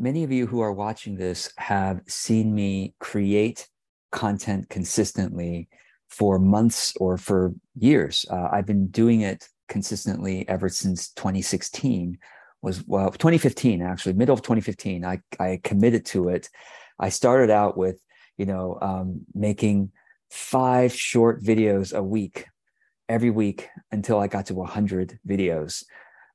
many 0.00 0.24
of 0.24 0.32
you 0.32 0.46
who 0.46 0.60
are 0.60 0.72
watching 0.72 1.14
this 1.14 1.52
have 1.58 2.00
seen 2.08 2.54
me 2.54 2.94
create 2.98 3.68
content 4.10 4.68
consistently 4.70 5.68
for 6.08 6.38
months 6.38 6.94
or 6.96 7.18
for 7.18 7.52
years. 7.76 8.24
Uh, 8.30 8.48
I've 8.50 8.66
been 8.66 8.88
doing 8.88 9.20
it 9.20 9.46
consistently 9.68 10.48
ever 10.48 10.68
since 10.68 11.10
2016 11.10 12.18
was 12.60 12.84
well 12.88 13.10
2015 13.12 13.80
actually 13.80 14.12
middle 14.12 14.34
of 14.34 14.42
2015 14.42 15.04
I, 15.04 15.20
I 15.38 15.60
committed 15.62 16.04
to 16.06 16.28
it 16.28 16.48
i 16.98 17.08
started 17.08 17.50
out 17.50 17.78
with 17.78 18.02
you 18.36 18.46
know 18.46 18.76
um, 18.82 19.20
making 19.32 19.92
five 20.28 20.92
short 20.92 21.40
videos 21.42 21.96
a 21.96 22.02
week 22.02 22.46
every 23.08 23.30
week 23.30 23.68
until 23.92 24.18
i 24.18 24.26
got 24.26 24.46
to 24.46 24.54
100 24.54 25.20
videos 25.26 25.84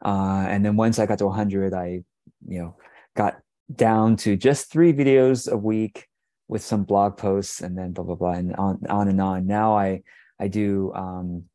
uh, 0.03 0.45
and 0.47 0.65
then 0.65 0.77
once 0.77 0.97
i 0.97 1.05
got 1.05 1.17
to 1.17 1.25
100 1.25 1.73
i 1.73 2.01
you 2.47 2.59
know 2.59 2.77
got 3.17 3.35
down 3.73 4.15
to 4.17 4.35
just 4.35 4.71
three 4.71 4.93
videos 4.93 5.51
a 5.51 5.57
week 5.57 6.07
with 6.47 6.63
some 6.63 6.83
blog 6.83 7.17
posts 7.17 7.61
and 7.61 7.77
then 7.77 7.91
blah 7.91 8.03
blah 8.03 8.15
blah 8.15 8.31
and 8.31 8.55
on 8.55 8.79
on 8.89 9.07
and 9.07 9.21
on. 9.21 9.47
Now 9.47 9.77
I 9.77 10.03
I 10.39 10.47
do 10.47 10.93
um 10.93 11.45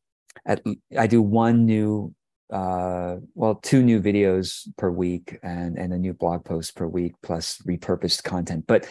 at 0.45 0.61
I 0.97 1.07
do 1.07 1.21
one 1.21 1.65
new 1.65 2.13
uh 2.51 3.17
well 3.33 3.55
two 3.55 3.81
new 3.81 4.01
videos 4.01 4.67
per 4.77 4.89
week 4.89 5.39
and 5.41 5.77
and 5.77 5.93
a 5.93 5.97
new 5.97 6.13
blog 6.13 6.43
post 6.43 6.75
per 6.75 6.87
week 6.87 7.13
plus 7.23 7.59
repurposed 7.67 8.23
content. 8.23 8.65
But 8.67 8.87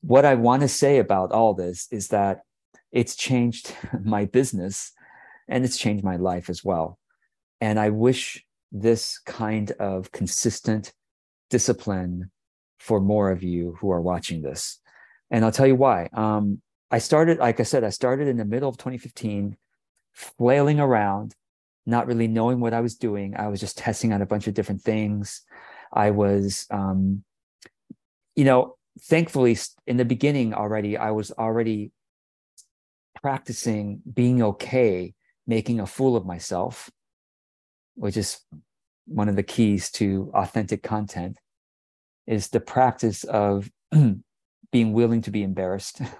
what 0.00 0.24
I 0.24 0.34
want 0.34 0.62
to 0.62 0.68
say 0.68 0.98
about 0.98 1.32
all 1.32 1.54
this 1.54 1.88
is 1.90 2.08
that 2.08 2.40
it's 2.92 3.16
changed 3.16 3.74
my 4.04 4.24
business 4.24 4.92
and 5.48 5.64
it's 5.64 5.76
changed 5.76 6.04
my 6.04 6.16
life 6.16 6.48
as 6.48 6.64
well. 6.64 6.98
And 7.60 7.78
I 7.78 7.90
wish 7.90 8.44
this 8.72 9.18
kind 9.20 9.70
of 9.72 10.10
consistent 10.10 10.92
discipline 11.50 12.30
for 12.78 13.00
more 13.00 13.30
of 13.30 13.42
you 13.42 13.76
who 13.80 13.90
are 13.90 14.00
watching 14.00 14.42
this. 14.42 14.78
And 15.30 15.44
I'll 15.44 15.52
tell 15.52 15.66
you 15.66 15.76
why. 15.76 16.08
Um, 16.12 16.60
I 16.90 16.98
started, 16.98 17.38
like 17.38 17.60
I 17.60 17.62
said, 17.64 17.84
I 17.84 17.90
started 17.90 18.28
in 18.28 18.36
the 18.36 18.44
middle 18.44 18.68
of 18.68 18.76
2015, 18.76 19.56
flailing 20.12 20.80
around, 20.80 21.34
not 21.86 22.06
really 22.06 22.28
knowing 22.28 22.60
what 22.60 22.74
I 22.74 22.80
was 22.80 22.94
doing. 22.94 23.34
I 23.36 23.48
was 23.48 23.60
just 23.60 23.78
testing 23.78 24.12
out 24.12 24.22
a 24.22 24.26
bunch 24.26 24.46
of 24.46 24.54
different 24.54 24.82
things. 24.82 25.42
I 25.92 26.10
was, 26.10 26.66
um, 26.70 27.24
you 28.36 28.44
know, 28.44 28.76
thankfully 29.00 29.56
in 29.86 29.96
the 29.96 30.04
beginning 30.04 30.54
already, 30.54 30.96
I 30.96 31.10
was 31.10 31.32
already 31.32 31.90
practicing 33.20 34.02
being 34.12 34.42
okay 34.42 35.14
making 35.46 35.80
a 35.80 35.86
fool 35.86 36.16
of 36.16 36.26
myself, 36.26 36.90
which 37.94 38.16
is 38.16 38.40
one 39.06 39.28
of 39.28 39.36
the 39.36 39.42
keys 39.42 39.90
to 39.92 40.30
authentic 40.34 40.82
content, 40.82 41.38
is 42.26 42.48
the 42.48 42.60
practice 42.60 43.24
of 43.24 43.70
being 44.72 44.92
willing 44.92 45.22
to 45.22 45.30
be 45.30 45.42
embarrassed. 45.42 46.00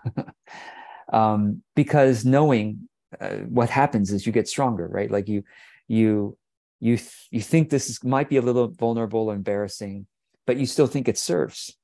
Um, 1.12 1.62
because 1.76 2.24
knowing 2.24 2.88
uh, 3.20 3.36
what 3.48 3.70
happens 3.70 4.10
is 4.10 4.26
you 4.26 4.32
get 4.32 4.48
stronger 4.48 4.88
right? 4.88 5.10
Like 5.10 5.28
you 5.28 5.44
you 5.86 6.36
you 6.80 6.96
th- 6.96 7.28
you 7.30 7.40
think 7.40 7.70
this 7.70 7.90
is, 7.90 8.02
might 8.02 8.28
be 8.28 8.38
a 8.38 8.42
little 8.42 8.68
vulnerable 8.68 9.30
or 9.30 9.34
embarrassing 9.34 10.06
but 10.46 10.56
you 10.56 10.66
still 10.66 10.86
think 10.86 11.06
it 11.06 11.18
serves. 11.18 11.76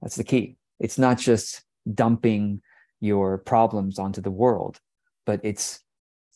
That's 0.00 0.16
the 0.16 0.24
key. 0.24 0.56
It's 0.80 0.98
not 0.98 1.18
just 1.18 1.62
dumping 1.92 2.62
your 3.00 3.38
problems 3.38 3.98
onto 3.98 4.20
the 4.20 4.30
world 4.30 4.78
but 5.26 5.40
it's 5.42 5.80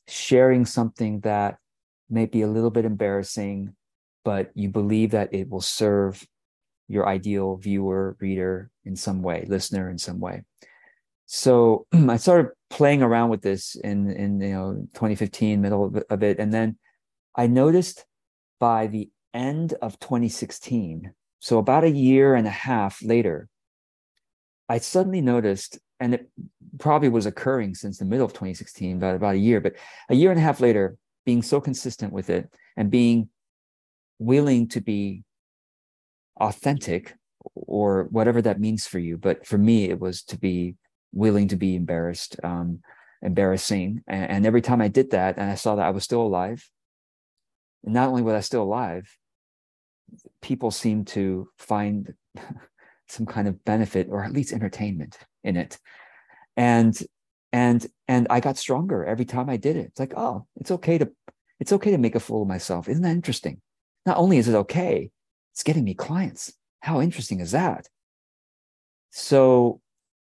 sharing 0.09 0.67
something 0.67 1.21
that 1.21 1.59
may 2.11 2.27
be 2.27 2.43
a 2.43 2.49
little 2.49 2.71
bit 2.71 2.85
embarrassing 2.85 3.75
but 4.25 4.51
you 4.55 4.69
believe 4.69 5.13
that 5.13 5.33
it 5.33 5.49
will 5.49 5.61
serve 5.61 6.27
your 6.89 7.07
ideal 7.07 7.57
viewer, 7.57 8.17
reader 8.19 8.71
in 8.85 8.97
some 8.97 9.23
way, 9.23 9.45
listener 9.47 9.91
in 9.91 9.99
some 9.99 10.19
way. 10.19 10.43
So 11.27 11.87
I 11.93 12.17
started 12.17 12.53
playing 12.71 13.03
around 13.03 13.29
with 13.29 13.43
this 13.43 13.77
in 13.77 14.11
in 14.11 14.41
you 14.41 14.53
know 14.53 14.75
2015, 14.95 15.61
middle 15.61 15.93
of 16.11 16.23
it, 16.23 16.39
and 16.39 16.53
then 16.53 16.79
I 17.37 17.47
noticed 17.47 18.05
by 18.59 18.89
the 18.89 19.11
end 19.33 19.75
of 19.81 20.01
2016, 20.01 21.13
so 21.39 21.59
about 21.59 21.85
a 21.85 21.91
year 21.91 22.35
and 22.35 22.47
a 22.47 22.51
half 22.51 23.01
later, 23.03 23.49
I 24.69 24.79
suddenly 24.79 25.21
noticed, 25.21 25.79
and 26.01 26.15
it 26.15 26.29
probably 26.79 27.09
was 27.09 27.27
occurring 27.27 27.75
since 27.75 27.99
the 27.99 28.05
middle 28.05 28.27
of 28.27 28.33
2016, 28.33 28.99
but 28.99 29.15
about 29.15 29.35
a 29.35 29.39
year, 29.39 29.61
but 29.61 29.75
a 30.09 30.15
year 30.15 30.31
and 30.31 30.41
a 30.41 30.43
half 30.43 30.61
later, 30.61 30.97
being 31.25 31.43
so 31.43 31.61
consistent 31.61 32.13
with 32.13 32.31
it 32.31 32.51
and 32.77 32.91
being 32.91 33.29
willing 34.19 34.67
to 34.69 34.81
be 34.81 35.23
authentic 36.41 37.15
or 37.55 38.05
whatever 38.11 38.43
that 38.43 38.61
means 38.61 38.87
for 38.87 38.99
you. 38.99 39.17
But 39.17 39.47
for 39.47 39.59
me, 39.59 39.85
it 39.91 40.01
was 40.01 40.23
to 40.25 40.39
be 40.39 40.77
willing 41.13 41.49
to 41.49 41.57
be 41.57 41.75
embarrassed, 41.75 42.37
um, 42.43 42.81
embarrassing. 43.23 44.03
And, 44.07 44.31
and, 44.31 44.47
every 44.47 44.61
time 44.61 44.81
I 44.81 44.89
did 44.89 45.11
that 45.11 45.39
and 45.39 45.51
I 45.51 45.55
saw 45.55 45.77
that 45.77 45.87
I 45.87 45.91
was 45.91 46.05
still 46.05 46.23
alive, 46.23 46.69
and 47.85 47.95
not 47.95 48.09
only 48.09 48.23
was 48.23 48.35
I 48.35 48.41
still 48.41 48.63
alive, 48.63 49.09
people 50.43 50.71
seemed 50.71 51.09
to 51.09 51.49
find 51.59 52.15
some 53.09 53.27
kind 53.27 53.49
of 53.49 53.65
benefit 53.65 54.09
or 54.11 54.25
at 54.25 54.33
least 54.33 54.53
entertainment 54.53 55.19
in 55.45 55.57
it. 55.57 55.79
And 56.57 56.99
and 57.53 57.87
and 58.07 58.27
I 58.29 58.41
got 58.41 58.59
stronger 58.59 59.05
every 59.05 59.25
time 59.25 59.49
I 59.49 59.57
did 59.57 59.77
it. 59.77 59.87
It's 59.87 60.01
like, 60.01 60.13
oh, 60.17 60.47
it's 60.57 60.71
okay 60.71 60.99
to 60.99 61.11
it's 61.61 61.73
okay 61.73 61.93
to 61.93 61.99
make 61.99 62.15
a 62.15 62.21
fool 62.21 62.43
of 62.43 62.49
myself. 62.49 62.89
Isn't 62.89 63.03
that 63.03 63.11
interesting? 63.11 63.61
Not 64.07 64.19
only 64.19 64.39
is 64.39 64.49
it 64.49 64.55
okay, 64.55 65.11
it's 65.59 65.65
getting 65.65 65.83
me 65.83 65.93
clients. 65.93 66.53
How 66.79 67.01
interesting 67.01 67.41
is 67.41 67.51
that? 67.51 67.89
So 69.11 69.81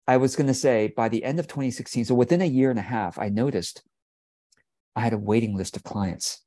I 0.08 0.16
was 0.16 0.34
going 0.34 0.48
to 0.48 0.54
say 0.54 0.92
by 0.96 1.08
the 1.08 1.22
end 1.22 1.38
of 1.38 1.46
2016, 1.46 2.06
so 2.06 2.16
within 2.16 2.42
a 2.42 2.46
year 2.46 2.68
and 2.68 2.80
a 2.80 2.82
half, 2.82 3.16
I 3.16 3.28
noticed 3.28 3.84
I 4.96 5.02
had 5.02 5.12
a 5.12 5.18
waiting 5.18 5.56
list 5.56 5.76
of 5.76 5.84
clients. 5.84 6.42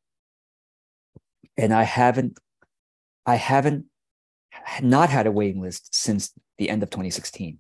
And 1.55 1.73
I 1.73 1.83
haven't, 1.83 2.37
I 3.25 3.35
haven't 3.35 3.85
not 4.81 5.09
had 5.09 5.27
a 5.27 5.31
waiting 5.31 5.61
list 5.61 5.95
since 5.95 6.33
the 6.57 6.69
end 6.69 6.83
of 6.83 6.89
2016. 6.89 7.59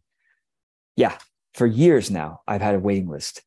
Yeah, 0.97 1.17
for 1.53 1.65
years 1.65 2.11
now, 2.11 2.41
I've 2.45 2.61
had 2.61 2.75
a 2.75 2.79
waiting 2.79 3.07
list. 3.07 3.43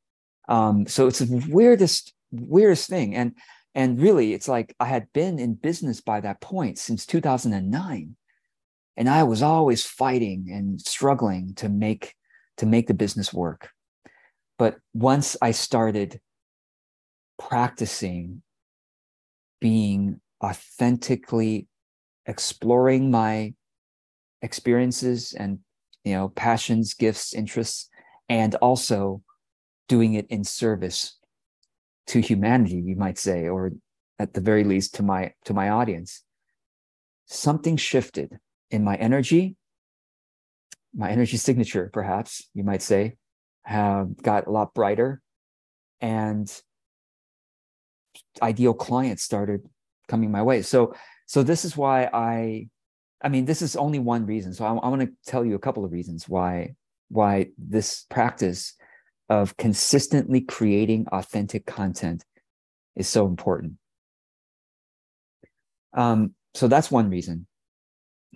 Um, 0.49 0.87
so 0.87 1.09
it's 1.09 1.19
the 1.19 1.47
weirdest, 1.51 2.15
weirdest 2.31 2.89
thing. 2.89 3.15
And 3.15 3.35
and 3.77 4.01
really, 4.01 4.33
it's 4.33 4.49
like 4.49 4.75
I 4.81 4.87
had 4.87 5.13
been 5.13 5.39
in 5.39 5.53
business 5.53 6.01
by 6.01 6.23
that 6.23 6.41
point 6.41 6.79
since 6.79 7.05
2009. 7.05 8.17
And 8.97 9.09
I 9.09 9.23
was 9.25 9.43
always 9.43 9.85
fighting 9.85 10.49
and 10.51 10.81
struggling 10.81 11.55
to 11.57 11.69
make 11.69 12.15
to 12.57 12.65
make 12.65 12.87
the 12.87 12.95
business 12.95 13.35
work. 13.35 13.69
But 14.59 14.79
once 14.95 15.37
I 15.43 15.51
started 15.51 16.19
practicing 17.39 18.43
being 19.61 20.23
authentically 20.43 21.69
exploring 22.25 23.11
my 23.11 23.53
experiences 24.41 25.35
and 25.35 25.59
you 26.03 26.15
know 26.15 26.29
passions 26.31 26.95
gifts 26.95 27.35
interests 27.35 27.91
and 28.31 28.55
also 28.57 29.21
doing 29.87 30.15
it 30.15 30.27
in 30.29 30.45
service 30.45 31.19
to 32.09 32.21
humanity 32.21 32.77
you 32.77 32.97
might 32.97 33.19
say 33.19 33.49
or 33.49 33.73
at 34.19 34.33
the 34.33 34.41
very 34.41 34.65
least 34.65 34.95
to 34.97 35.03
my 35.03 35.33
to 35.45 35.55
my 35.55 35.71
audience. 35.71 36.23
Something 37.27 37.77
shifted 37.77 38.39
in 38.71 38.85
my 38.85 38.97
energy. 38.97 39.57
My 40.95 41.11
energy 41.11 41.37
signature 41.37 41.91
perhaps 41.93 42.49
you 42.55 42.65
might 42.65 42.83
say 42.83 43.17
have 43.65 44.17
got 44.23 44.47
a 44.47 44.51
lot 44.51 44.75
brighter. 44.75 45.21
And 46.01 46.51
ideal 48.43 48.75
clients 48.75 49.23
started 49.23 49.63
coming 50.09 50.31
my 50.31 50.43
way. 50.43 50.63
So 50.63 50.95
so 51.27 51.43
this 51.43 51.65
is 51.65 51.77
why 51.77 52.09
i 52.13 52.69
i 53.23 53.29
mean 53.29 53.45
this 53.45 53.63
is 53.63 53.77
only 53.77 53.99
one 53.99 54.27
reason. 54.27 54.53
So 54.55 54.65
i, 54.65 54.69
I 54.69 54.89
want 54.89 55.03
to 55.03 55.13
tell 55.27 55.45
you 55.45 55.55
a 55.55 55.61
couple 55.61 55.85
of 55.85 55.93
reasons 55.93 56.29
why 56.29 56.75
why 57.09 57.49
this 57.59 58.05
practice 58.09 58.75
of 59.29 59.57
consistently 59.57 60.41
creating 60.41 61.07
authentic 61.13 61.67
content 61.67 62.25
is 62.95 63.09
so 63.09 63.27
important. 63.27 63.75
Um, 65.95 66.35
so 66.55 66.69
that's 66.69 66.91
one 66.91 67.11
reason. 67.11 67.47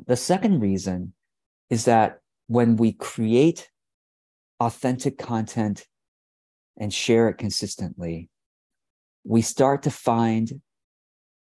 The 0.07 0.17
second 0.17 0.61
reason 0.61 1.15
is 1.69 1.85
that 1.85 2.21
when 2.49 2.77
we 2.77 2.93
create 2.93 3.71
authentic 4.59 5.19
content 5.19 5.87
and 6.79 6.93
share 6.93 7.29
it 7.29 7.39
consistently, 7.39 8.29
we 9.25 9.43
start 9.43 9.83
to 9.85 9.91
find 9.91 10.61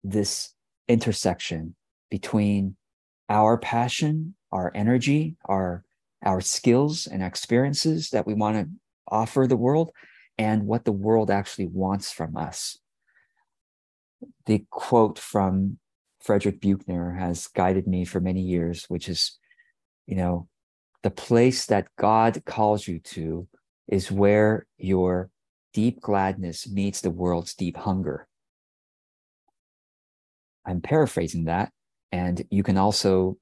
this 0.03 0.53
intersection 0.87 1.75
between 2.09 2.75
our 3.29 3.57
passion, 3.57 4.35
our 4.51 4.71
energy, 4.75 5.35
our 5.45 5.83
our 6.23 6.41
skills 6.41 7.05
and 7.05 7.21
experiences 7.21 8.09
that 8.09 8.25
we 8.25 8.33
want 8.33 8.55
to 8.57 8.67
offer 9.07 9.47
the 9.47 9.57
world 9.57 9.91
and 10.37 10.65
what 10.65 10.85
the 10.85 10.91
world 10.91 11.31
actually 11.31 11.67
wants 11.67 12.11
from 12.11 12.35
us. 12.35 12.77
The 14.45 14.65
quote 14.69 15.19
from 15.19 15.79
Frederick 16.21 16.59
Buechner 16.59 17.13
has 17.13 17.47
guided 17.47 17.87
me 17.87 18.05
for 18.05 18.19
many 18.19 18.41
years, 18.41 18.85
which 18.87 19.07
is 19.07 19.37
you 20.05 20.15
know, 20.15 20.47
the 21.03 21.11
place 21.11 21.65
that 21.67 21.87
God 21.97 22.43
calls 22.45 22.87
you 22.87 22.99
to 22.99 23.47
is 23.87 24.11
where 24.11 24.65
your 24.77 25.29
deep 25.73 26.01
gladness 26.01 26.69
meets 26.69 27.01
the 27.01 27.11
world's 27.11 27.53
deep 27.53 27.77
hunger. 27.77 28.27
I'm 30.65 30.81
paraphrasing 30.81 31.45
that. 31.45 31.71
And 32.11 32.45
you 32.49 32.63
can 32.63 32.77
also 32.77 33.37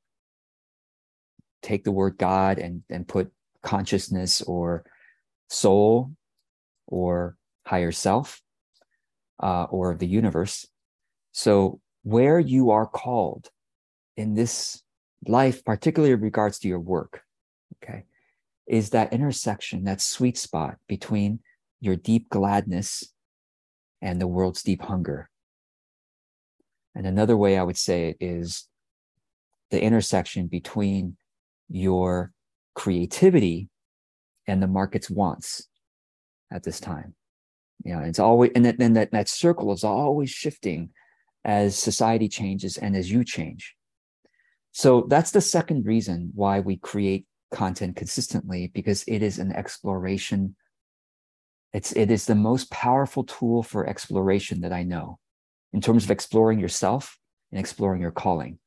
take 1.61 1.83
the 1.83 1.91
word 1.91 2.17
God 2.17 2.57
and, 2.59 2.83
and 2.89 3.07
put 3.07 3.31
consciousness 3.61 4.41
or 4.41 4.83
soul 5.49 6.11
or 6.87 7.37
higher 7.65 7.91
self 7.91 8.41
uh, 9.41 9.63
or 9.65 9.95
the 9.95 10.07
universe. 10.07 10.67
So, 11.31 11.79
where 12.03 12.39
you 12.39 12.71
are 12.71 12.85
called 12.85 13.49
in 14.17 14.33
this 14.33 14.81
life, 15.27 15.63
particularly 15.63 16.13
in 16.13 16.21
regards 16.21 16.59
to 16.59 16.67
your 16.67 16.79
work, 16.79 17.21
okay, 17.83 18.03
is 18.67 18.91
that 18.91 19.13
intersection, 19.13 19.85
that 19.85 20.01
sweet 20.01 20.37
spot 20.37 20.77
between 20.87 21.39
your 21.79 21.95
deep 21.95 22.29
gladness 22.29 23.03
and 24.01 24.19
the 24.19 24.27
world's 24.27 24.63
deep 24.63 24.81
hunger. 24.81 25.29
And 26.95 27.07
another 27.07 27.35
way 27.35 27.57
I 27.57 27.63
would 27.63 27.77
say 27.77 28.09
it 28.09 28.17
is 28.19 28.67
the 29.71 29.81
intersection 29.81 30.47
between 30.47 31.17
your 31.69 32.31
creativity 32.75 33.69
and 34.47 34.61
the 34.61 34.67
market's 34.67 35.09
wants 35.09 35.67
at 36.51 36.63
this 36.63 36.79
time. 36.79 37.15
You 37.83 37.95
know, 37.95 38.01
it's 38.01 38.19
always 38.19 38.51
and 38.55 38.65
then 38.65 38.93
that, 38.93 39.11
that 39.11 39.27
circle 39.27 39.73
is 39.73 39.83
always 39.83 40.29
shifting 40.29 40.89
as 41.43 41.77
society 41.77 42.29
changes 42.29 42.77
and 42.77 42.95
as 42.95 43.11
you 43.11 43.23
change. 43.23 43.75
So 44.71 45.05
that's 45.07 45.31
the 45.31 45.41
second 45.41 45.85
reason 45.85 46.31
why 46.33 46.59
we 46.59 46.77
create 46.77 47.25
content 47.51 47.95
consistently 47.95 48.71
because 48.73 49.03
it 49.07 49.21
is 49.21 49.37
an 49.37 49.51
exploration. 49.51 50.55
It's 51.73 51.91
it 51.91 52.09
is 52.09 52.25
the 52.25 52.35
most 52.35 52.71
powerful 52.71 53.23
tool 53.23 53.63
for 53.63 53.87
exploration 53.87 54.61
that 54.61 54.73
I 54.73 54.83
know 54.83 55.19
in 55.73 55.81
terms 55.81 56.05
of 56.05 56.11
exploring 56.11 56.59
yourself 56.59 57.17
and 57.51 57.59
exploring 57.59 58.01
your 58.01 58.11
calling. 58.11 58.59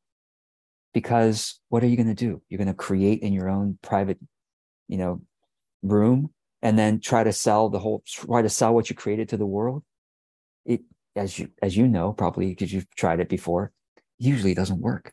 Because 0.92 1.60
what 1.68 1.82
are 1.82 1.88
you 1.88 1.96
going 1.96 2.08
to 2.08 2.14
do? 2.14 2.42
You're 2.48 2.58
going 2.58 2.68
to 2.68 2.74
create 2.74 3.20
in 3.20 3.32
your 3.32 3.48
own 3.48 3.78
private, 3.82 4.18
you 4.88 4.96
know, 4.96 5.22
room 5.88 6.30
and 6.62 6.78
then 6.78 7.00
try 7.00 7.24
to 7.24 7.32
sell 7.32 7.68
the 7.68 7.78
whole 7.78 8.02
try 8.06 8.42
to 8.42 8.48
sell 8.48 8.74
what 8.74 8.90
you 8.90 8.96
created 8.96 9.28
to 9.30 9.36
the 9.36 9.46
world. 9.46 9.82
It 10.64 10.82
as 11.14 11.38
you 11.38 11.48
as 11.62 11.76
you 11.76 11.88
know 11.88 12.12
probably 12.12 12.48
because 12.48 12.72
you've 12.72 12.94
tried 12.94 13.20
it 13.20 13.28
before, 13.28 13.72
usually 14.18 14.54
doesn't 14.54 14.80
work. 14.80 15.12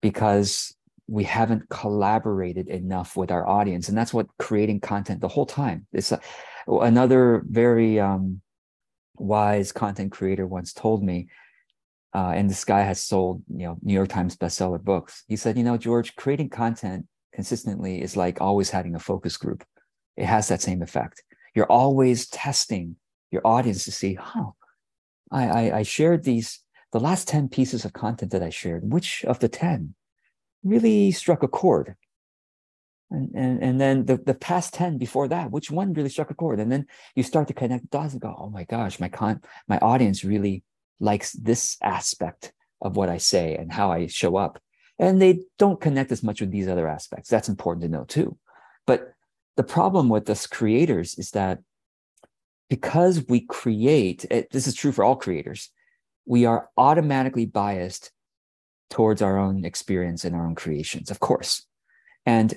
Because 0.00 0.74
we 1.06 1.24
haven't 1.24 1.68
collaborated 1.68 2.68
enough 2.68 3.16
with 3.16 3.30
our 3.30 3.46
audience 3.46 3.88
and 3.88 3.96
that's 3.96 4.14
what 4.14 4.26
creating 4.38 4.80
content 4.80 5.20
the 5.20 5.28
whole 5.28 5.44
time 5.44 5.86
it's 5.92 6.12
a, 6.12 6.20
another 6.66 7.42
very 7.46 8.00
um, 8.00 8.40
wise 9.16 9.72
content 9.72 10.12
creator 10.12 10.46
once 10.46 10.72
told 10.72 11.02
me, 11.02 11.28
uh, 12.14 12.32
and 12.34 12.48
this 12.48 12.64
guy 12.64 12.82
has 12.82 13.02
sold 13.02 13.42
you 13.48 13.66
know 13.66 13.76
New 13.82 13.94
York 13.94 14.08
Times 14.08 14.36
bestseller 14.36 14.82
books. 14.82 15.24
He 15.28 15.36
said, 15.36 15.56
you 15.56 15.64
know, 15.64 15.76
George, 15.76 16.14
creating 16.16 16.50
content 16.50 17.06
consistently 17.34 18.00
is 18.00 18.16
like 18.16 18.40
always 18.40 18.70
having 18.70 18.94
a 18.94 19.00
focus 19.00 19.36
group. 19.36 19.64
It 20.16 20.26
has 20.26 20.48
that 20.48 20.62
same 20.62 20.82
effect. 20.82 21.22
You're 21.54 21.70
always 21.70 22.28
testing 22.28 22.96
your 23.30 23.42
audience 23.44 23.84
to 23.84 23.92
see, 23.92 24.14
huh, 24.14 24.50
I, 25.30 25.48
I, 25.48 25.78
I 25.78 25.82
shared 25.82 26.24
these 26.24 26.60
the 26.92 27.00
last 27.00 27.26
10 27.26 27.48
pieces 27.48 27.84
of 27.84 27.92
content 27.92 28.30
that 28.30 28.42
I 28.42 28.50
shared, 28.50 28.82
which 28.84 29.24
of 29.24 29.40
the 29.40 29.48
10 29.48 29.94
really 30.62 31.10
struck 31.10 31.42
a 31.42 31.48
chord? 31.48 31.96
And, 33.10 33.34
and, 33.34 33.62
and 33.62 33.80
then 33.80 34.06
the, 34.06 34.16
the 34.16 34.34
past 34.34 34.74
10 34.74 34.98
before 34.98 35.26
that, 35.28 35.50
which 35.50 35.72
one 35.72 35.92
really 35.92 36.08
struck 36.08 36.30
a 36.30 36.34
chord? 36.34 36.60
And 36.60 36.70
then 36.70 36.86
you 37.16 37.24
start 37.24 37.48
to 37.48 37.54
connect 37.54 37.90
dots 37.90 38.12
and 38.12 38.22
go, 38.22 38.34
oh 38.38 38.48
my 38.48 38.62
gosh, 38.62 39.00
my 39.00 39.08
con 39.08 39.40
my 39.68 39.78
audience 39.78 40.24
really 40.24 40.62
likes 41.00 41.32
this 41.32 41.76
aspect 41.82 42.52
of 42.80 42.96
what 42.96 43.08
I 43.08 43.18
say 43.18 43.56
and 43.56 43.72
how 43.72 43.90
I 43.90 44.06
show 44.06 44.36
up. 44.36 44.60
And 44.98 45.20
they 45.20 45.40
don't 45.58 45.80
connect 45.80 46.12
as 46.12 46.22
much 46.22 46.40
with 46.40 46.50
these 46.50 46.68
other 46.68 46.86
aspects. 46.86 47.28
That's 47.28 47.48
important 47.48 47.82
to 47.82 47.88
know 47.88 48.04
too. 48.04 48.38
But 48.86 49.12
the 49.56 49.64
problem 49.64 50.08
with 50.08 50.28
us 50.30 50.46
creators 50.46 51.18
is 51.18 51.32
that 51.32 51.60
because 52.68 53.24
we 53.28 53.40
create, 53.40 54.24
it, 54.30 54.50
this 54.50 54.66
is 54.66 54.74
true 54.74 54.92
for 54.92 55.04
all 55.04 55.16
creators, 55.16 55.70
we 56.26 56.46
are 56.46 56.68
automatically 56.76 57.46
biased 57.46 58.10
towards 58.90 59.22
our 59.22 59.38
own 59.38 59.64
experience 59.64 60.24
and 60.24 60.34
our 60.34 60.46
own 60.46 60.54
creations, 60.54 61.10
of 61.10 61.20
course. 61.20 61.66
And 62.24 62.54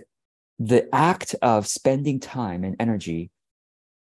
the 0.60 0.88
act 0.94 1.36
of 1.42 1.68
spending 1.68 2.20
time 2.20 2.64
and 2.64 2.76
energy 2.80 3.32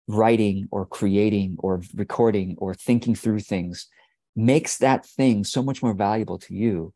writing 0.07 0.67
or 0.71 0.85
creating 0.85 1.55
or 1.59 1.81
recording 1.95 2.55
or 2.57 2.73
thinking 2.73 3.15
through 3.15 3.39
things 3.39 3.87
makes 4.35 4.77
that 4.77 5.05
thing 5.05 5.43
so 5.43 5.61
much 5.61 5.83
more 5.83 5.93
valuable 5.93 6.37
to 6.39 6.53
you 6.53 6.93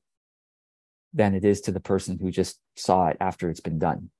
than 1.15 1.33
it 1.33 1.44
is 1.44 1.62
to 1.62 1.71
the 1.71 1.79
person 1.79 2.19
who 2.19 2.29
just 2.29 2.59
saw 2.75 3.07
it 3.07 3.17
after 3.19 3.50
it's 3.50 3.62
been 3.62 3.79
done. 3.79 4.12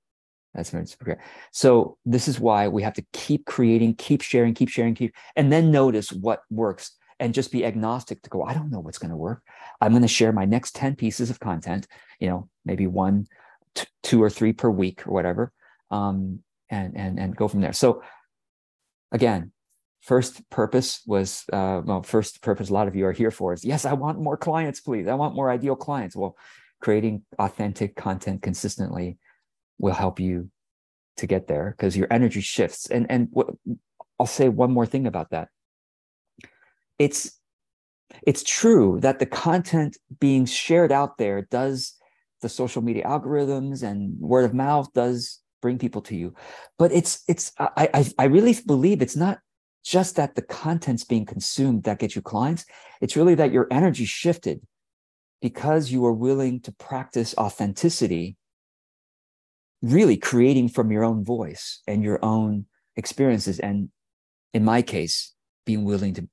That's 0.56 0.74
it's 0.74 0.96
okay. 1.02 1.18
So 1.52 1.98
this 2.06 2.28
is 2.28 2.40
why 2.40 2.70
we 2.70 2.82
have 2.84 2.94
to 2.94 3.06
keep 3.12 3.46
creating, 3.46 3.96
keep 3.96 4.22
sharing, 4.22 4.54
keep 4.54 4.70
sharing, 4.70 4.96
keep, 4.96 5.14
and 5.36 5.52
then 5.52 5.70
notice 5.70 6.12
what 6.12 6.44
works 6.50 6.92
and 7.20 7.34
just 7.34 7.52
be 7.52 7.66
agnostic 7.66 8.22
to 8.24 8.30
go, 8.30 8.44
I 8.44 8.54
don't 8.54 8.72
know 8.72 8.80
what's 8.80 8.98
going 8.98 9.12
to 9.12 9.18
work. 9.18 9.42
I'm 9.82 9.92
going 9.92 10.02
to 10.02 10.08
share 10.08 10.32
my 10.32 10.46
next 10.46 10.76
10 10.76 10.96
pieces 10.96 11.30
of 11.30 11.40
content, 11.40 11.88
you 12.20 12.30
know, 12.30 12.50
maybe 12.64 12.88
one 12.88 13.28
t- 13.76 13.88
two 14.02 14.24
or 14.24 14.30
three 14.30 14.54
per 14.54 14.70
week 14.70 15.06
or 15.06 15.14
whatever, 15.14 15.52
um, 15.92 16.40
and 16.70 16.98
and 16.98 17.20
and 17.20 17.36
go 17.36 17.48
from 17.48 17.62
there. 17.62 17.74
So 17.74 18.02
again, 19.12 19.52
first 20.02 20.50
purpose 20.50 21.02
was 21.06 21.44
uh, 21.54 21.82
well, 21.84 22.02
first 22.02 22.42
purpose 22.42 22.70
a 22.70 22.74
lot 22.74 22.88
of 22.88 22.96
you 22.96 23.06
are 23.06 23.12
here 23.12 23.32
for 23.32 23.54
is 23.54 23.64
yes, 23.64 23.86
I 23.86 23.94
want 23.94 24.20
more 24.20 24.38
clients, 24.38 24.80
please. 24.80 25.08
I 25.08 25.14
want 25.14 25.36
more 25.36 25.50
ideal 25.50 25.76
clients. 25.76 26.16
Well, 26.16 26.36
creating 26.86 27.24
authentic 27.40 27.96
content 27.96 28.44
consistently 28.44 29.18
will 29.80 29.96
help 29.96 30.20
you 30.20 30.52
to 31.18 31.26
get 31.26 31.48
there 31.48 31.74
because 31.76 31.98
your 31.98 32.08
energy 32.12 32.42
shifts. 32.42 32.86
And 32.92 33.08
and 33.10 33.28
what, 33.32 33.48
I'll 34.20 34.28
say 34.28 34.50
one 34.50 34.72
more 34.72 34.86
thing 34.86 35.08
about 35.08 35.32
that. 35.32 35.48
It's 37.00 37.40
it's 38.28 38.44
true 38.44 39.00
that 39.02 39.18
the 39.18 39.26
content 39.26 39.98
being 40.20 40.46
shared 40.46 40.92
out 40.92 41.18
there 41.18 41.48
does 41.50 41.96
the 42.44 42.50
social 42.50 42.84
media 42.84 43.04
algorithms 43.04 43.82
and 43.82 44.20
word 44.20 44.46
of 44.46 44.54
mouth 44.54 44.88
does 44.94 45.42
bring 45.64 45.80
people 45.80 46.02
to 46.04 46.16
you 46.16 46.36
but 46.78 46.92
it's 46.92 47.24
it's 47.28 47.52
i 47.58 47.90
i, 47.96 48.06
I 48.20 48.26
really 48.26 48.56
believe 48.68 49.02
it's 49.02 49.16
not 49.16 49.40
just 49.84 50.18
that 50.18 50.36
the 50.36 50.44
content's 50.44 51.04
being 51.04 51.26
consumed 51.26 51.84
that 51.84 51.98
gets 51.98 52.16
you 52.16 52.22
clients 52.22 52.66
it's 53.02 53.16
really 53.16 53.36
that 53.36 53.52
your 53.52 53.68
energy 53.72 54.06
shifted 54.06 54.62
because 55.46 55.92
you 55.92 56.04
are 56.04 56.12
willing 56.28 56.60
to 56.60 56.72
practice 56.72 57.36
authenticity 57.38 58.36
really 59.84 60.18
creating 60.18 60.68
from 60.68 60.92
your 60.92 61.04
own 61.04 61.24
voice 61.24 61.84
and 61.86 62.02
your 62.02 62.18
own 62.26 62.66
experiences 62.96 63.60
and 63.60 63.90
in 64.56 64.66
my 64.66 64.82
case 64.82 65.36
being 65.64 65.84
willing 65.86 66.16
to 66.16 66.28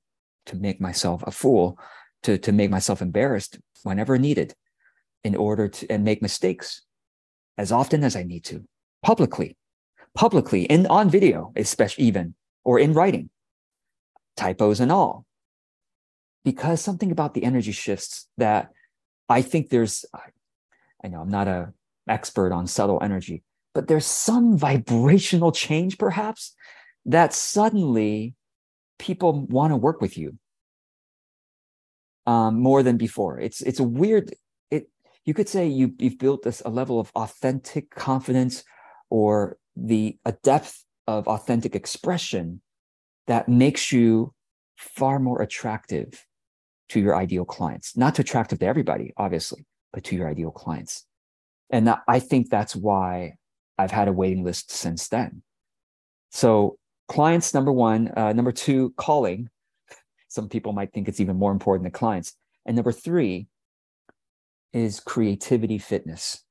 to 0.47 0.55
make 0.55 0.81
myself 0.81 1.21
a 1.27 1.31
fool 1.31 1.77
to 2.23 2.39
to 2.39 2.51
make 2.51 2.71
myself 2.71 3.03
embarrassed 3.03 3.59
whenever 3.83 4.17
needed 4.17 4.55
in 5.23 5.35
order 5.35 5.67
to 5.67 5.87
and 5.91 6.03
make 6.03 6.23
mistakes 6.23 6.81
as 7.55 7.71
often 7.71 8.03
as 8.03 8.15
I 8.15 8.23
need 8.23 8.43
to 8.45 8.63
publicly, 9.03 9.55
publicly 10.15 10.67
and 10.71 10.87
on 10.87 11.11
video, 11.11 11.53
especially 11.55 12.05
even 12.05 12.33
or 12.63 12.79
in 12.79 12.93
writing, 12.93 13.29
typos 14.35 14.79
and 14.79 14.91
all. 14.91 15.27
Because 16.43 16.81
something 16.81 17.11
about 17.11 17.35
the 17.35 17.43
energy 17.43 17.71
shifts 17.71 18.27
that 18.37 18.71
I 19.29 19.41
think 19.41 19.69
there's, 19.69 20.05
I 21.03 21.07
know 21.07 21.21
I'm 21.21 21.29
not 21.29 21.47
a 21.47 21.73
expert 22.07 22.51
on 22.51 22.67
subtle 22.67 22.99
energy, 23.01 23.43
but 23.73 23.87
there's 23.87 24.05
some 24.05 24.57
vibrational 24.57 25.51
change 25.51 25.97
perhaps 25.97 26.55
that 27.05 27.33
suddenly 27.33 28.35
people 28.99 29.45
want 29.47 29.71
to 29.71 29.77
work 29.77 30.01
with 30.01 30.17
you 30.17 30.37
um, 32.25 32.59
more 32.59 32.83
than 32.83 32.97
before. 32.97 33.39
It's 33.39 33.61
it's 33.61 33.79
a 33.79 33.83
weird 33.83 34.33
It 34.71 34.89
you 35.25 35.33
could 35.33 35.49
say 35.49 35.67
you, 35.67 35.93
you've 35.99 36.19
built 36.19 36.43
this 36.43 36.61
a 36.65 36.69
level 36.69 36.99
of 36.99 37.11
authentic 37.15 37.89
confidence 37.91 38.63
or 39.09 39.57
the 39.75 40.17
a 40.25 40.33
depth 40.43 40.85
of 41.07 41.27
authentic 41.27 41.75
expression 41.75 42.61
that 43.27 43.49
makes 43.49 43.91
you 43.91 44.33
far 44.77 45.19
more 45.19 45.41
attractive 45.41 46.25
to 46.93 46.99
your 46.99 47.15
ideal 47.15 47.45
clients. 47.45 47.97
Not 47.97 48.15
to 48.15 48.21
attractive 48.21 48.59
to 48.59 48.65
everybody 48.65 49.13
obviously 49.17 49.65
but 49.91 50.03
to 50.05 50.15
your 50.15 50.27
ideal 50.27 50.51
clients. 50.51 51.05
And 51.69 51.93
i 52.07 52.19
think 52.19 52.49
that's 52.49 52.75
why 52.75 53.35
i've 53.77 53.91
had 53.91 54.07
a 54.07 54.13
waiting 54.13 54.43
list 54.43 54.71
since 54.71 55.07
then. 55.07 55.41
So 56.31 56.77
clients 57.07 57.53
number 57.53 57.71
one 57.71 58.11
uh, 58.15 58.33
number 58.33 58.51
two 58.51 58.93
calling. 58.97 59.49
Some 60.27 60.49
people 60.49 60.73
might 60.73 60.93
think 60.93 61.07
it's 61.07 61.19
even 61.19 61.37
more 61.37 61.51
important 61.51 61.83
than 61.83 61.91
clients. 61.91 62.33
And 62.65 62.75
number 62.75 62.91
three 62.91 63.47
is 64.71 64.99
creativity 64.99 65.77
fitness. 65.77 66.43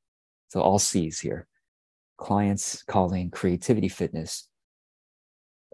So 0.49 0.61
all 0.61 0.79
C's 0.79 1.21
here. 1.21 1.49
Clients, 2.19 2.83
calling, 2.85 3.31
creativity, 3.31 3.89
fitness. 3.89 4.49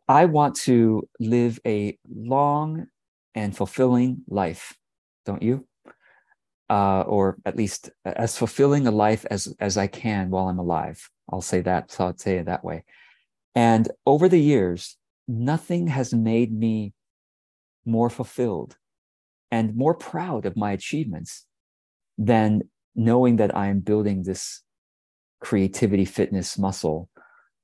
I 0.08 0.25
want 0.25 0.54
to 0.60 1.06
live 1.20 1.58
a 1.66 1.98
long 2.08 2.87
and 3.38 3.57
fulfilling 3.57 4.23
life, 4.28 4.76
don't 5.25 5.42
you? 5.42 5.66
Uh, 6.68 7.02
or 7.02 7.38
at 7.47 7.57
least 7.57 7.90
as 8.04 8.37
fulfilling 8.37 8.87
a 8.87 8.90
life 8.90 9.25
as 9.30 9.54
as 9.59 9.78
I 9.78 9.87
can 9.87 10.28
while 10.28 10.49
I'm 10.49 10.59
alive. 10.59 11.09
I'll 11.30 11.40
say 11.40 11.61
that. 11.62 11.90
So 11.90 12.04
I'll 12.04 12.18
say 12.18 12.38
it 12.38 12.47
that 12.47 12.64
way. 12.64 12.85
And 13.54 13.88
over 14.04 14.28
the 14.28 14.40
years, 14.40 14.97
nothing 15.26 15.87
has 15.87 16.12
made 16.12 16.52
me 16.52 16.92
more 17.87 18.11
fulfilled 18.11 18.76
and 19.50 19.76
more 19.76 19.95
proud 19.95 20.45
of 20.45 20.57
my 20.57 20.73
achievements 20.73 21.47
than 22.18 22.62
knowing 22.95 23.37
that 23.37 23.57
I 23.57 23.68
am 23.68 23.80
building 23.80 24.23
this 24.23 24.62
creativity 25.40 26.04
fitness 26.04 26.59
muscle, 26.59 27.09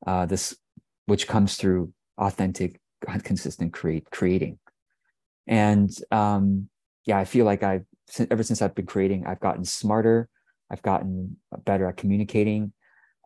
uh, 0.07 0.25
this 0.25 0.57
which 1.07 1.27
comes 1.27 1.57
through 1.57 1.93
authentic, 2.17 2.81
consistent 3.23 3.73
create 3.75 4.11
creating. 4.11 4.59
And 5.47 5.91
um, 6.11 6.69
yeah, 7.07 7.19
I 7.19 7.25
feel 7.25 7.45
like 7.45 7.63
I've 7.63 7.85
ever 8.31 8.43
since 8.43 8.63
I've 8.63 8.75
been 8.75 8.87
creating, 8.87 9.27
I've 9.27 9.41
gotten 9.41 9.65
smarter. 9.65 10.29
I've 10.71 10.83
gotten 10.83 11.37
better 11.65 11.87
at 11.87 11.97
communicating. 11.97 12.73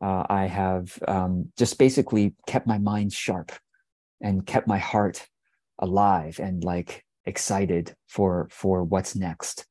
Uh, 0.03 0.25
I 0.29 0.47
have 0.47 0.99
um, 1.09 1.53
just 1.57 1.79
basically 1.79 2.35
kept 2.47 2.67
my 2.67 2.79
mind 2.79 3.13
sharp 3.13 3.53
and 4.21 4.47
kept 4.47 4.67
my 4.67 4.79
heart 4.79 5.27
alive 5.79 6.41
and 6.41 6.65
like 6.65 7.05
excited 7.25 7.95
for 8.09 8.49
for 8.51 8.83
what's 8.83 9.15
next 9.15 9.67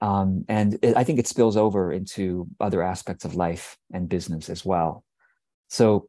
um, 0.00 0.44
and 0.48 0.78
it, 0.82 0.96
i 0.96 1.04
think 1.04 1.18
it 1.18 1.26
spills 1.26 1.56
over 1.56 1.92
into 1.92 2.46
other 2.60 2.82
aspects 2.82 3.24
of 3.24 3.34
life 3.34 3.76
and 3.92 4.08
business 4.08 4.48
as 4.48 4.64
well 4.64 5.04
so 5.68 6.08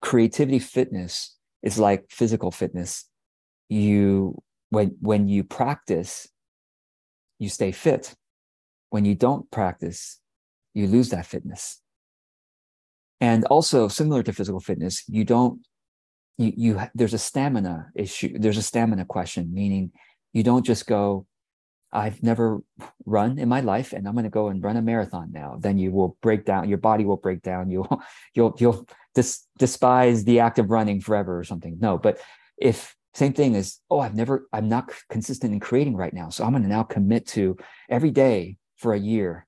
creativity 0.00 0.58
fitness 0.58 1.36
is 1.62 1.78
like 1.78 2.04
physical 2.10 2.50
fitness 2.50 3.08
you 3.68 4.40
when 4.72 4.96
when 5.00 5.28
you 5.28 5.44
practice 5.44 6.28
you 7.38 7.48
stay 7.48 7.72
fit. 7.72 8.14
When 8.90 9.04
you 9.04 9.14
don't 9.14 9.50
practice 9.50 10.20
you 10.74 10.86
lose 10.86 11.10
that 11.10 11.26
fitness. 11.26 11.80
And 13.20 13.44
also 13.46 13.88
similar 13.88 14.22
to 14.22 14.32
physical 14.32 14.60
fitness 14.60 15.04
you 15.08 15.24
don't 15.24 15.60
you 16.38 16.52
you 16.56 16.80
there's 16.94 17.14
a 17.14 17.18
stamina 17.18 17.88
issue 17.94 18.38
there's 18.38 18.56
a 18.56 18.62
stamina 18.70 19.04
question 19.04 19.52
meaning 19.52 19.92
you 20.32 20.42
don't 20.42 20.64
just 20.64 20.86
go 20.86 21.26
i've 21.92 22.22
never 22.22 22.62
run 23.04 23.38
in 23.38 23.48
my 23.50 23.60
life 23.60 23.92
and 23.92 24.08
i'm 24.08 24.14
going 24.14 24.24
to 24.24 24.38
go 24.40 24.48
and 24.48 24.64
run 24.64 24.78
a 24.78 24.82
marathon 24.82 25.30
now. 25.30 25.58
Then 25.60 25.76
you 25.76 25.90
will 25.92 26.16
break 26.22 26.46
down 26.46 26.70
your 26.70 26.78
body 26.78 27.04
will 27.04 27.22
break 27.26 27.42
down 27.42 27.70
you'll 27.70 28.00
you'll 28.34 28.54
you'll 28.58 28.86
dis, 29.14 29.46
despise 29.58 30.24
the 30.24 30.40
act 30.40 30.58
of 30.58 30.70
running 30.70 31.02
forever 31.02 31.38
or 31.38 31.44
something. 31.44 31.76
No 31.78 31.98
but 31.98 32.18
if 32.56 32.96
same 33.14 33.32
thing 33.32 33.54
as 33.56 33.78
oh 33.90 34.00
i've 34.00 34.14
never 34.14 34.48
i'm 34.52 34.68
not 34.68 34.90
consistent 35.10 35.52
in 35.52 35.60
creating 35.60 35.96
right 35.96 36.14
now 36.14 36.28
so 36.28 36.44
i'm 36.44 36.52
going 36.52 36.62
to 36.62 36.68
now 36.68 36.82
commit 36.82 37.26
to 37.26 37.56
every 37.88 38.10
day 38.10 38.56
for 38.76 38.94
a 38.94 38.98
year 38.98 39.46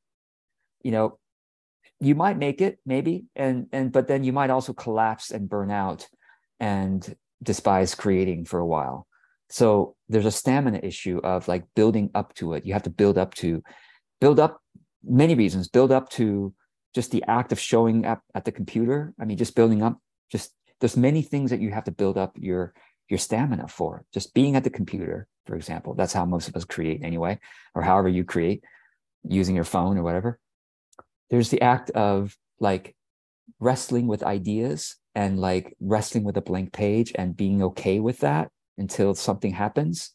you 0.83 0.91
know 0.91 1.19
you 2.01 2.15
might 2.15 2.37
make 2.37 2.61
it 2.61 2.79
maybe 2.85 3.25
and 3.37 3.67
and 3.73 3.93
but 3.93 4.09
then 4.09 4.25
you 4.25 4.33
might 4.33 4.51
also 4.51 4.73
collapse 4.73 5.31
and 5.31 5.49
burn 5.49 5.71
out 5.71 6.07
and 6.61 7.17
despise 7.43 7.95
creating 7.95 8.45
for 8.45 8.59
a 8.59 8.67
while. 8.67 9.07
So 9.51 9.95
there's 10.09 10.27
a 10.27 10.31
stamina 10.31 10.81
issue 10.83 11.21
of 11.23 11.47
like 11.47 11.65
building 11.77 12.11
up 12.15 12.35
to 12.37 12.55
it. 12.55 12.65
You 12.65 12.73
have 12.73 12.83
to 12.85 12.91
build 12.91 13.19
up 13.19 13.35
to 13.35 13.63
build 14.21 14.41
up 14.41 14.61
many 15.05 15.35
reasons, 15.35 15.69
build 15.69 15.93
up 15.93 16.09
to 16.11 16.55
just 16.95 17.11
the 17.11 17.23
act 17.29 17.53
of 17.53 17.61
showing 17.61 18.07
up 18.07 18.23
at 18.35 18.45
the 18.45 18.53
computer. 18.53 19.13
I 19.21 19.25
mean, 19.25 19.37
just 19.37 19.55
building 19.55 19.83
up, 19.83 19.99
just 20.33 20.53
there's 20.81 20.97
many 20.97 21.23
things 21.23 21.51
that 21.51 21.61
you 21.61 21.71
have 21.71 21.85
to 21.85 21.91
build 21.91 22.17
up 22.17 22.37
your 22.37 22.73
your 23.09 23.19
stamina 23.19 23.69
for. 23.69 24.05
Just 24.13 24.35
being 24.35 24.57
at 24.57 24.65
the 24.65 24.71
computer, 24.71 25.27
for 25.47 25.57
example. 25.57 25.95
That's 25.95 26.13
how 26.13 26.25
most 26.25 26.49
of 26.49 26.57
us 26.57 26.65
create 26.65 27.03
anyway, 27.03 27.39
or 27.75 27.83
however 27.83 28.09
you 28.09 28.25
create 28.25 28.65
using 29.23 29.55
your 29.55 29.65
phone 29.65 29.99
or 29.99 30.03
whatever. 30.03 30.39
There's 31.31 31.51
the 31.51 31.63
act 31.63 31.91
of 31.91 32.37
like 32.61 32.95
wrestling 33.61 34.07
with 34.07 34.23
ideas 34.23 34.97
and 35.15 35.39
like 35.39 35.75
wrestling 35.81 36.25
with 36.25 36.37
a 36.37 36.43
blank 36.43 36.73
page 36.73 37.13
and 37.15 37.37
being 37.37 37.63
okay 37.63 38.01
with 38.01 38.19
that 38.21 38.51
until 38.79 39.15
something 39.15 39.53
happens 39.53 40.11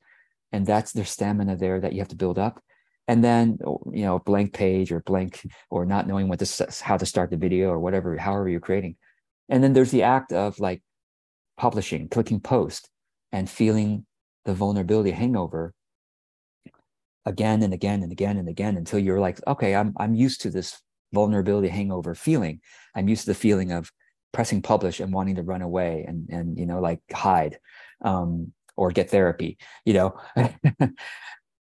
and 0.52 0.66
that's 0.66 0.92
their 0.92 1.06
stamina 1.06 1.56
there 1.56 1.80
that 1.80 1.94
you 1.94 2.00
have 2.00 2.08
to 2.10 2.16
build 2.16 2.38
up 2.38 2.62
and 3.08 3.24
then 3.24 3.58
oh, 3.66 3.82
you 3.94 4.04
know 4.04 4.20
blank 4.20 4.54
page 4.54 4.92
or 4.92 5.00
blank 5.02 5.42
or 5.70 5.86
not 5.86 6.08
knowing 6.08 6.28
what 6.28 6.40
to 6.40 6.68
how 6.82 6.98
to 6.98 7.06
start 7.06 7.30
the 7.30 7.38
video 7.38 7.70
or 7.70 7.80
whatever 7.80 8.18
however 8.18 8.50
you're 8.50 8.60
creating 8.60 8.96
and 9.48 9.64
then 9.64 9.74
there's 9.74 9.92
the 9.92 10.04
act 10.04 10.34
of 10.34 10.60
like 10.60 10.82
publishing 11.60 12.10
clicking 12.10 12.40
post 12.40 12.90
and 13.32 13.48
feeling 13.48 14.06
the 14.46 14.54
vulnerability 14.56 15.12
hangover 15.12 15.74
again 17.26 17.62
and 17.62 17.74
again 17.74 18.02
and 18.02 18.12
again 18.12 18.38
and 18.38 18.50
again 18.50 18.78
until 18.78 18.98
you're 18.98 19.20
like 19.20 19.40
okay 19.46 19.76
i'm 19.76 19.94
i'm 20.00 20.16
used 20.16 20.42
to 20.42 20.50
this 20.50 20.82
vulnerability 21.14 21.68
hangover 21.68 22.16
feeling. 22.16 22.62
I'm 22.96 23.08
used 23.08 23.22
to 23.22 23.32
the 23.32 23.36
feeling 23.36 23.72
of 23.72 23.92
pressing 24.32 24.62
publish 24.62 25.00
and 25.00 25.12
wanting 25.12 25.36
to 25.36 25.44
run 25.44 25.62
away 25.62 26.06
and 26.08 26.30
and 26.30 26.58
you 26.58 26.66
know 26.66 26.80
like 26.80 27.02
hide 27.12 27.60
um, 28.04 28.54
or 28.78 28.92
get 28.92 29.10
therapy 29.10 29.58
you 29.86 29.94
know? 29.94 30.20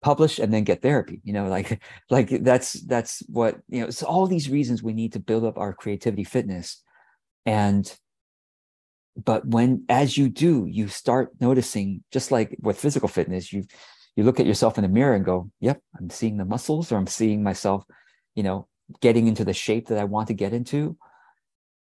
Publish 0.01 0.37
and 0.37 0.53
then 0.53 0.65
get 0.65 0.81
therapy 0.81 1.21
you 1.23 1.31
know 1.31 1.47
like 1.47 1.81
like 2.09 2.27
that's 2.43 2.73
that's 2.73 3.23
what 3.29 3.59
you 3.69 3.79
know 3.79 3.89
so 3.89 4.05
all 4.05 4.27
these 4.27 4.49
reasons 4.49 4.83
we 4.83 4.91
need 4.91 5.13
to 5.13 5.19
build 5.19 5.45
up 5.45 5.57
our 5.57 5.73
creativity 5.73 6.25
fitness 6.25 6.83
and 7.45 7.97
but 9.15 9.45
when 9.45 9.83
as 9.89 10.17
you 10.17 10.29
do 10.29 10.65
you 10.69 10.87
start 10.87 11.29
noticing 11.39 12.03
just 12.11 12.31
like 12.31 12.55
with 12.61 12.79
physical 12.79 13.07
fitness 13.07 13.53
you 13.53 13.63
you 14.15 14.23
look 14.23 14.39
at 14.39 14.45
yourself 14.45 14.77
in 14.77 14.83
the 14.83 14.87
mirror 14.87 15.15
and 15.15 15.25
go 15.25 15.49
yep 15.59 15.79
i'm 15.99 16.09
seeing 16.09 16.37
the 16.37 16.45
muscles 16.45 16.91
or 16.91 16.97
i'm 16.97 17.07
seeing 17.07 17.43
myself 17.43 17.83
you 18.35 18.43
know 18.43 18.67
getting 19.01 19.27
into 19.27 19.45
the 19.45 19.53
shape 19.53 19.87
that 19.87 19.97
i 19.97 20.03
want 20.03 20.27
to 20.27 20.33
get 20.33 20.53
into. 20.53 20.97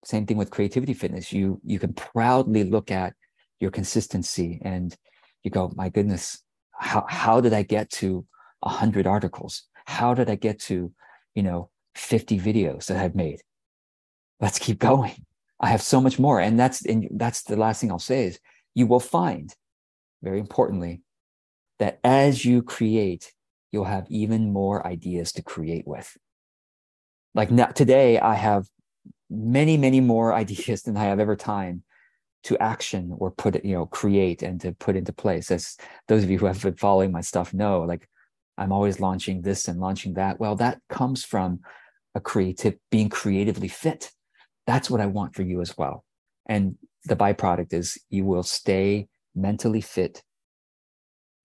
Same 0.05 0.27
thing 0.27 0.37
with 0.37 0.51
creativity 0.51 0.95
fitness. 0.95 1.33
You 1.33 1.61
you 1.65 1.79
can 1.79 1.93
proudly 1.93 2.65
look 2.65 2.91
at 2.91 3.15
your 3.61 3.71
consistency 3.71 4.61
and 4.65 4.97
you 5.43 5.51
go 5.51 5.73
my 5.75 5.89
goodness 5.89 6.43
how 6.73 7.05
how 7.09 7.41
did 7.41 7.53
i 7.53 7.63
get 7.63 7.91
to 7.91 8.25
100 8.61 9.07
articles? 9.07 9.65
How 9.87 10.15
did 10.15 10.31
i 10.31 10.35
get 10.35 10.59
to 10.61 10.93
you 11.35 11.43
know 11.43 11.71
50 11.95 12.39
videos 12.39 12.87
that 12.87 12.99
i've 12.99 13.15
made? 13.15 13.41
Let's 14.41 14.59
keep 14.59 14.79
going 14.79 15.25
i 15.61 15.69
have 15.69 15.83
so 15.83 16.01
much 16.01 16.19
more 16.19 16.41
and 16.41 16.59
that's 16.59 16.85
and 16.85 17.09
that's 17.13 17.43
the 17.43 17.57
last 17.57 17.81
thing 17.81 17.91
i'll 17.91 17.99
say 17.99 18.27
is 18.27 18.39
you 18.75 18.87
will 18.87 19.01
find 19.01 19.55
very 20.23 20.39
importantly 20.39 21.03
that 21.79 21.99
as 22.05 22.45
you 22.45 22.63
create 22.63 23.33
you'll 23.73 23.85
have 23.85 24.07
even 24.09 24.53
more 24.53 24.87
ideas 24.87 25.33
to 25.33 25.43
create 25.43 25.87
with 25.87 26.17
like 27.35 27.51
now 27.51 27.67
today 27.67 28.19
i 28.19 28.35
have 28.35 28.67
many, 29.31 29.77
many 29.77 30.01
more 30.01 30.35
ideas 30.45 30.83
than 30.83 30.97
I 30.97 31.05
have 31.05 31.21
ever 31.21 31.37
time 31.37 31.83
to 32.45 32.57
action 32.59 33.15
or 33.19 33.31
put 33.31 33.57
it, 33.57 33.65
you 33.65 33.75
know, 33.75 33.87
create 33.87 34.43
and 34.43 34.61
to 34.61 34.73
put 34.73 34.97
into 34.97 35.13
place. 35.13 35.51
As 35.51 35.77
those 36.07 36.23
of 36.23 36.31
you 36.31 36.39
who 36.39 36.47
have 36.47 36.63
been 36.63 36.77
following 36.77 37.13
my 37.13 37.21
stuff 37.21 37.53
know, 37.53 37.81
like 37.83 38.09
I'm 38.57 38.73
always 38.73 39.01
launching 39.01 39.43
this 39.43 39.69
and 39.69 39.81
launching 39.81 40.15
that. 40.15 40.39
Well, 40.39 40.57
that 40.57 40.81
comes 40.89 41.25
from 41.25 41.61
a 42.15 42.21
creative, 42.21 42.77
being 42.91 43.09
creatively 43.09 43.69
fit. 43.69 44.11
That's 44.69 44.91
what 44.91 45.01
I 45.01 45.07
want 45.07 45.35
for 45.35 45.43
you 45.43 45.63
as 45.63 45.79
well. 45.79 46.05
And 46.45 46.77
the 47.07 47.17
byproduct 47.17 47.73
is 47.73 47.97
you 48.11 48.27
will 48.27 48.43
stay 48.43 49.09
mentally 49.35 49.81
fit 49.81 50.23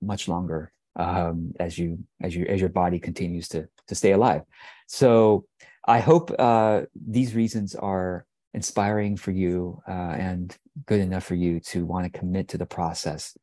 much 0.02 0.28
longer 0.28 0.74
um, 0.98 1.54
as 1.58 1.78
you 1.78 2.00
as 2.22 2.36
you 2.36 2.46
as 2.46 2.60
your 2.60 2.70
body 2.70 3.00
continues 3.00 3.48
to 3.50 3.70
to 3.88 3.96
stay 3.96 4.12
alive. 4.12 4.42
So 4.88 5.46
I 5.88 6.00
hope 6.02 6.32
uh, 6.38 6.82
these 6.96 7.34
reasons 7.34 7.76
are 7.76 8.26
inspiring 8.54 9.16
for 9.16 9.32
you 9.32 9.82
uh, 9.88 10.16
and 10.30 10.56
good 10.86 11.00
enough 11.00 11.24
for 11.24 11.36
you 11.36 11.62
to 11.72 11.86
want 11.86 12.04
to 12.06 12.20
commit 12.20 12.50
to 12.50 12.58
the 12.58 12.66
process 12.66 13.38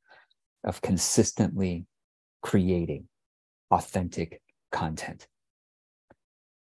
of 0.63 0.83
consistently 0.83 1.87
creating 2.43 3.09
authentic 3.71 4.43
content. 4.71 5.27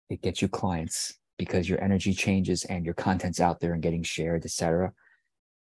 It 0.09 0.21
gets 0.21 0.41
you 0.41 0.49
clients 0.49 1.17
because 1.37 1.67
your 1.69 1.81
energy 1.83 2.13
changes 2.13 2.63
and 2.65 2.85
your 2.85 2.93
content's 2.93 3.39
out 3.39 3.59
there 3.59 3.73
and 3.73 3.83
getting 3.83 4.03
shared, 4.03 4.45
etc. 4.45 4.93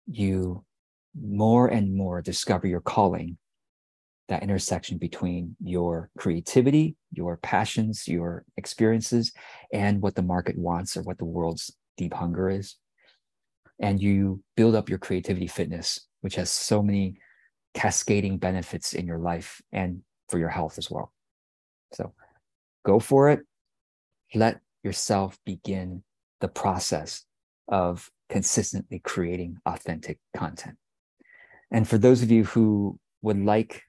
You 0.08 0.64
more 1.20 1.68
and 1.68 1.96
more 1.96 2.22
discover 2.22 2.68
your 2.68 2.82
calling 2.82 3.38
that 4.28 4.44
intersection 4.44 4.98
between 4.98 5.56
your 5.62 6.10
creativity, 6.18 6.96
your 7.12 7.38
passions, 7.38 8.08
your 8.08 8.46
experiences, 8.56 9.34
and 9.74 10.02
what 10.02 10.16
the 10.16 10.22
market 10.22 10.58
wants 10.58 10.96
or 10.96 11.02
what 11.02 11.18
the 11.18 11.26
world's 11.26 11.76
deep 11.98 12.14
hunger 12.14 12.50
is. 12.50 12.78
And 13.82 14.02
you 14.02 14.42
build 14.56 14.76
up 14.76 14.88
your 14.88 15.00
creativity 15.00 15.48
fitness, 15.48 16.08
which 16.22 16.36
has 16.36 16.50
so 16.50 16.82
many 16.82 17.18
cascading 17.74 18.38
benefits 18.38 18.94
in 18.94 19.06
your 19.06 19.18
life 19.18 19.62
and 19.74 20.02
for 20.30 20.40
your 20.40 20.50
health 20.50 20.78
as 20.78 20.90
well. 20.90 21.12
So 21.94 22.14
go 22.86 23.00
for 23.00 23.30
it. 23.30 23.42
Let 24.34 24.62
yourself 24.84 25.38
begin 25.46 26.04
the 26.40 26.48
process 26.48 27.26
of 27.68 28.10
consistently 28.30 29.00
creating 29.00 29.58
authentic 29.66 30.18
content. 30.36 30.78
And 31.72 31.88
for 31.88 31.98
those 31.98 32.22
of 32.22 32.32
you 32.32 32.44
who 32.44 33.00
would 33.22 33.40
like 33.40 33.84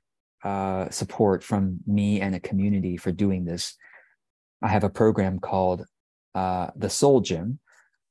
uh, 0.44 0.90
support 0.90 1.42
from 1.42 1.80
me 1.87 2.20
and 2.20 2.34
a 2.34 2.40
community 2.40 2.96
for 2.96 3.12
doing 3.12 3.44
this, 3.44 3.76
I 4.62 4.68
have 4.68 4.84
a 4.84 4.90
program 4.90 5.38
called 5.38 5.84
uh, 6.34 6.68
the 6.76 6.90
Soul 6.90 7.20
Gym. 7.20 7.58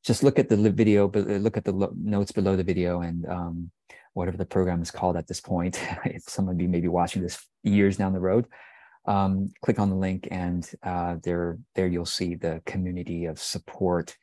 Just 0.03 0.23
look 0.23 0.39
at 0.39 0.49
the 0.49 0.57
video, 0.57 1.09
look 1.09 1.57
at 1.57 1.63
the 1.63 1.89
notes 1.95 2.31
below 2.31 2.55
the 2.55 2.63
video, 2.63 3.01
and 3.01 3.25
um, 3.27 3.71
whatever 4.13 4.37
the 4.37 4.45
program 4.45 4.81
is 4.81 4.91
called 4.91 5.15
at 5.15 5.27
this 5.27 5.39
point. 5.39 5.79
if 6.05 6.23
some 6.23 6.49
of 6.49 6.59
you 6.59 6.67
may 6.67 6.79
be 6.79 6.87
watching 6.87 7.21
this 7.21 7.45
years 7.63 7.97
down 7.97 8.13
the 8.13 8.19
road, 8.19 8.47
um, 9.05 9.49
click 9.63 9.79
on 9.79 9.89
the 9.89 9.95
link, 9.95 10.27
and 10.31 10.69
uh, 10.83 11.17
there, 11.23 11.57
there 11.75 11.87
you'll 11.87 12.05
see 12.05 12.35
the 12.35 12.61
community 12.65 13.25
of 13.25 13.39
support 13.39 14.15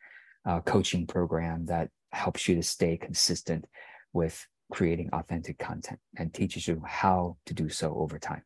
uh, 0.46 0.60
coaching 0.60 1.06
program 1.06 1.66
that 1.66 1.90
helps 2.12 2.48
you 2.48 2.54
to 2.54 2.62
stay 2.62 2.96
consistent 2.96 3.66
with 4.12 4.46
creating 4.70 5.10
authentic 5.12 5.58
content 5.58 5.98
and 6.16 6.32
teaches 6.32 6.68
you 6.68 6.82
how 6.86 7.36
to 7.46 7.54
do 7.54 7.68
so 7.68 7.94
over 7.98 8.18
time. 8.18 8.42